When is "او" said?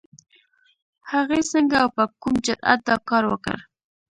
1.83-1.89